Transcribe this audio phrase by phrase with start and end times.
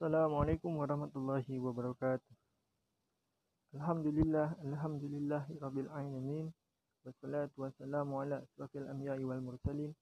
[0.00, 2.32] Assalamualaikum warahmatullahi wabarakatuh.
[3.76, 6.48] Alhamdulillah, alhamdulillah rabbil alamin.
[7.04, 9.92] Wassalatu wassalamu ala asrafil anbiya'i wal mursalin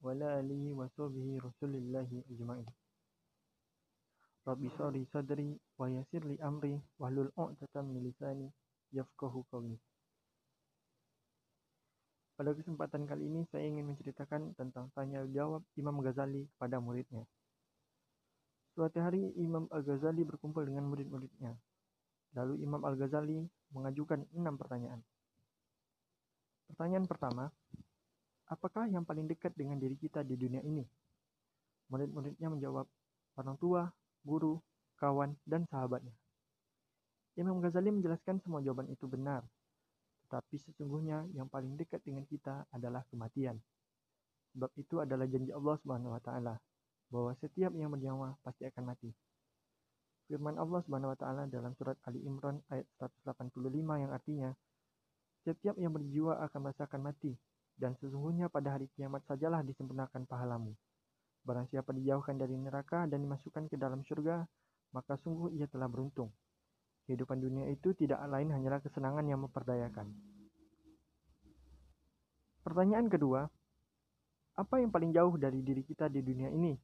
[0.00, 2.64] wa ala alihi wa sahbihi rasulillahi ajma'in.
[4.48, 4.72] Rabbi
[5.12, 8.48] sadri wa yassir li amri wahlul 'uqdatam min lisani
[8.96, 9.76] yafqahu qawli.
[12.40, 17.28] Pada kesempatan kali ini saya ingin menceritakan tentang tanya jawab Imam Ghazali kepada muridnya.
[18.72, 21.52] Suatu hari Imam Al-Ghazali berkumpul dengan murid-muridnya.
[22.32, 23.44] Lalu Imam Al-Ghazali
[23.76, 25.04] mengajukan enam pertanyaan.
[26.72, 27.52] Pertanyaan pertama,
[28.48, 30.88] apakah yang paling dekat dengan diri kita di dunia ini?
[31.92, 32.88] Murid-muridnya menjawab,
[33.36, 33.92] orang tua,
[34.24, 34.56] guru,
[34.96, 36.16] kawan, dan sahabatnya.
[37.36, 39.44] Imam Ghazali menjelaskan semua jawaban itu benar,
[40.24, 43.60] tetapi sesungguhnya yang paling dekat dengan kita adalah kematian.
[44.56, 45.76] Sebab itu adalah janji Allah
[46.24, 46.56] taala
[47.12, 49.12] bahwa setiap yang bernyawa pasti akan mati.
[50.32, 52.88] Firman Allah Subhanahu wa taala dalam surat Ali Imran ayat
[53.28, 53.52] 185
[54.00, 54.50] yang artinya
[55.44, 57.36] setiap yang berjiwa akan merasakan mati
[57.76, 60.72] dan sesungguhnya pada hari kiamat sajalah disempurnakan pahalamu.
[61.42, 64.46] Barang siapa dijauhkan dari neraka dan dimasukkan ke dalam surga,
[64.94, 66.30] maka sungguh ia telah beruntung.
[67.10, 70.06] Kehidupan dunia itu tidak lain hanyalah kesenangan yang memperdayakan.
[72.62, 73.50] Pertanyaan kedua,
[74.54, 76.78] apa yang paling jauh dari diri kita di dunia ini?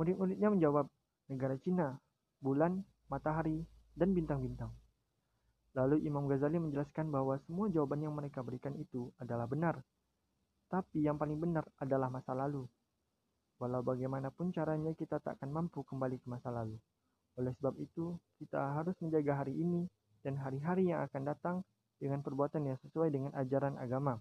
[0.00, 0.88] Murid-muridnya menjawab,
[1.28, 2.00] negara Cina,
[2.40, 2.80] bulan,
[3.12, 4.72] matahari, dan bintang-bintang.
[5.72, 9.80] Lalu Imam Ghazali menjelaskan bahwa semua jawaban yang mereka berikan itu adalah benar.
[10.68, 12.64] Tapi yang paling benar adalah masa lalu.
[13.60, 16.76] Walau bagaimanapun caranya kita tak akan mampu kembali ke masa lalu.
[17.40, 19.88] Oleh sebab itu, kita harus menjaga hari ini
[20.20, 21.56] dan hari-hari yang akan datang
[21.96, 24.20] dengan perbuatan yang sesuai dengan ajaran agama,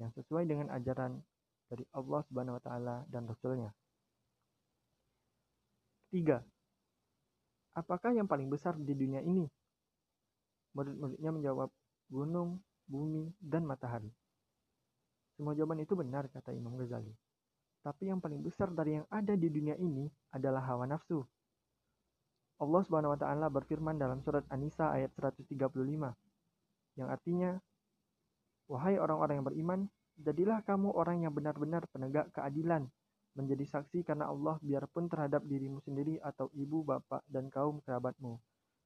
[0.00, 1.20] yang sesuai dengan ajaran
[1.68, 3.74] dari Allah Subhanahu wa taala dan Rasulnya.
[6.12, 6.44] Tiga,
[7.72, 9.48] apakah yang paling besar di dunia ini?
[10.76, 11.72] Murid-muridnya menjawab,
[12.12, 14.12] gunung, bumi, dan matahari.
[15.32, 17.16] Semua jawaban itu benar, kata Imam Ghazali.
[17.80, 20.04] Tapi yang paling besar dari yang ada di dunia ini
[20.36, 21.24] adalah hawa nafsu.
[22.60, 25.48] Allah Subhanahu wa taala berfirman dalam surat An-Nisa ayat 135
[27.00, 27.56] yang artinya
[28.70, 29.80] Wahai orang-orang yang beriman,
[30.16, 32.88] jadilah kamu orang yang benar-benar penegak keadilan
[33.32, 38.36] menjadi saksi karena Allah biarpun terhadap dirimu sendiri atau ibu, bapak, dan kaum kerabatmu.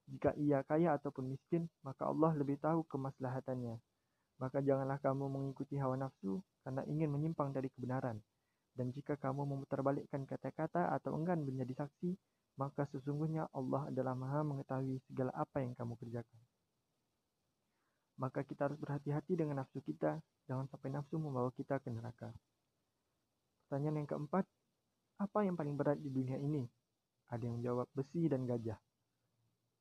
[0.07, 3.75] Jika ia kaya ataupun miskin, maka Allah lebih tahu kemaslahatannya.
[4.39, 8.23] Maka janganlah kamu mengikuti hawa nafsu karena ingin menyimpang dari kebenaran.
[8.77, 12.15] Dan jika kamu memutarbalikkan kata-kata atau enggan menjadi saksi,
[12.61, 16.41] maka sesungguhnya Allah adalah maha mengetahui segala apa yang kamu kerjakan.
[18.17, 22.33] Maka kita harus berhati-hati dengan nafsu kita, jangan sampai nafsu membawa kita ke neraka.
[23.67, 24.47] Pertanyaan yang keempat,
[25.19, 26.63] apa yang paling berat di dunia ini?
[27.35, 28.79] Ada yang menjawab besi dan gajah.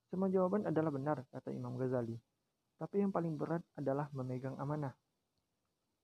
[0.10, 2.18] Semua jawaban adalah benar, kata Imam Ghazali.
[2.82, 4.98] Tapi yang paling berat adalah memegang amanah.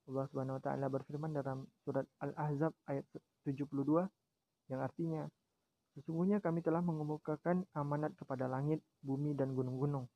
[0.05, 3.01] Allah Subhanahu wa taala berfirman dalam surat Al-Ahzab ayat
[3.49, 3.65] 72
[4.69, 5.25] yang artinya
[5.97, 10.07] Sesungguhnya kami telah mengemukakan amanat kepada langit, bumi, dan gunung-gunung.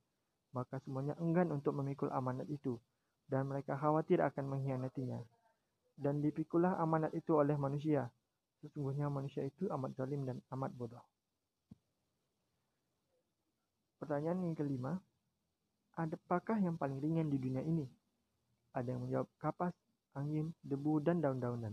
[0.56, 2.80] Maka semuanya enggan untuk memikul amanat itu,
[3.28, 5.20] dan mereka khawatir akan mengkhianatinya
[5.96, 8.12] dan dipikulah amanat itu oleh manusia.
[8.60, 11.04] Sesungguhnya manusia itu amat zalim dan amat bodoh.
[13.96, 15.00] Pertanyaan yang kelima,
[15.96, 17.88] adakah yang paling ringan di dunia ini?
[18.76, 19.74] Ada yang menjawab kapas,
[20.20, 21.72] angin, debu, dan daun-daunan.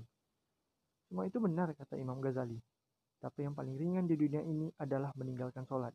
[1.10, 2.56] Semua itu benar, kata Imam Ghazali.
[3.18, 5.94] Tapi yang paling ringan di dunia ini adalah meninggalkan sholat.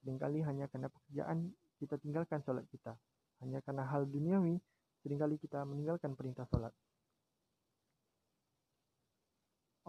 [0.00, 2.96] Seringkali hanya karena pekerjaan kita tinggalkan sholat kita.
[3.40, 4.56] Hanya karena hal duniawi,
[5.02, 6.72] sering kali kita meninggalkan perintah sholat.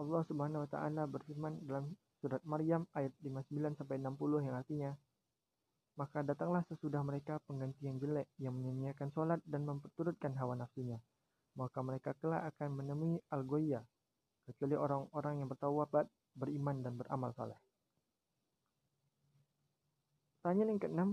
[0.00, 1.92] Allah Subhanahu wa taala berfirman dalam
[2.24, 4.90] surat Maryam ayat 59 sampai 60 yang artinya
[6.00, 10.96] maka datanglah sesudah mereka pengganti yang jelek yang menyanyiakan sholat dan memperturutkan hawa nafsunya.
[11.60, 13.84] Maka mereka kelak akan menemui al-goya,
[14.48, 17.58] kecuali orang-orang yang bertawabat, beriman dan beramal saleh.
[20.40, 21.10] Pertanyaan yang keenam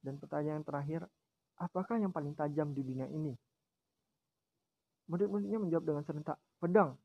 [0.00, 1.04] dan pertanyaan terakhir,
[1.60, 3.36] apakah yang paling tajam di dunia ini?
[5.12, 6.96] Murid-muridnya menjawab dengan serentak, pedang.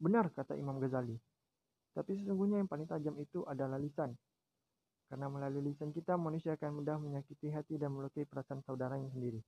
[0.00, 1.14] Benar kata Imam Ghazali.
[1.92, 4.16] Tapi sesungguhnya yang paling tajam itu adalah lisan.
[5.12, 9.42] Karena melalui lisan kita manusia akan mudah menyakiti hati dan melukai perasaan saudaranya sendiri.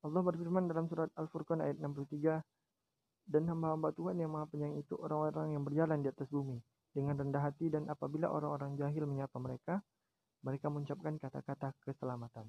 [0.00, 2.40] Allah berfirman dalam surat Al-Furqan ayat 63,
[3.28, 6.56] Dan hamba-hamba Tuhan yang maha penyayang itu orang-orang yang berjalan di atas bumi,
[6.96, 9.84] dengan rendah hati dan apabila orang-orang jahil menyapa mereka,
[10.40, 12.48] mereka mengucapkan kata-kata keselamatan.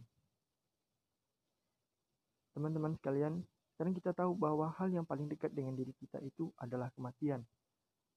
[2.56, 3.44] Teman-teman sekalian,
[3.82, 7.42] sekarang kita tahu bahwa hal yang paling dekat dengan diri kita itu adalah kematian.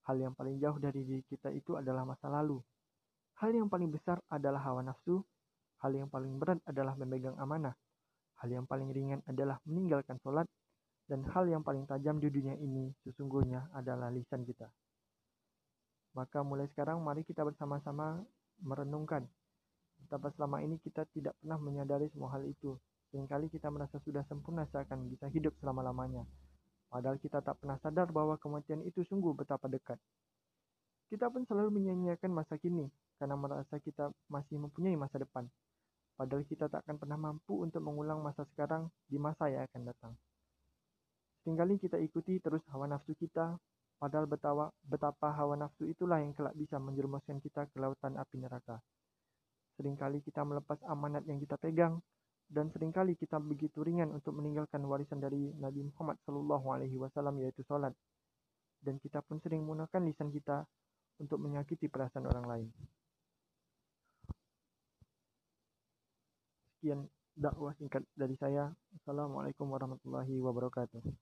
[0.05, 2.61] Hal yang paling jauh dari diri kita itu adalah masa lalu.
[3.41, 5.25] Hal yang paling besar adalah hawa nafsu.
[5.81, 7.73] Hal yang paling berat adalah memegang amanah.
[8.45, 10.45] Hal yang paling ringan adalah meninggalkan sholat.
[11.09, 14.69] Dan hal yang paling tajam di dunia ini sesungguhnya adalah lisan kita.
[16.13, 18.21] Maka mulai sekarang mari kita bersama-sama
[18.61, 19.25] merenungkan
[19.97, 22.77] betapa selama ini kita tidak pernah menyadari semua hal itu.
[23.15, 26.27] Seringkali kita merasa sudah sempurna seakan bisa hidup selama-lamanya.
[26.91, 30.03] Padahal kita tak pernah sadar bahwa kematian itu sungguh betapa dekat.
[31.07, 32.91] Kita pun selalu menyanyiakan masa kini
[33.23, 35.47] karena merasa kita masih mempunyai masa depan.
[36.19, 40.13] Padahal kita tak akan pernah mampu untuk mengulang masa sekarang di masa yang akan datang.
[41.47, 43.55] Seringkali kita ikuti terus hawa nafsu kita,
[44.03, 48.83] padahal betapa, betapa hawa nafsu itulah yang kelak bisa menjerumuskan kita ke lautan api neraka.
[49.79, 52.03] Seringkali kita melepas amanat yang kita pegang,
[52.49, 57.41] dan sering kali kita begitu ringan untuk meninggalkan warisan dari Nabi Muhammad Sallallahu Alaihi Wasallam
[57.41, 57.95] yaitu sholat.
[58.85, 60.69] Dan kita pun sering menggunakan lisan kita
[61.17, 62.69] untuk menyakiti perasaan orang lain.
[66.77, 68.69] Sekian dakwah singkat dari saya.
[69.01, 71.17] Assalamualaikum warahmatullahi wabarakatuh.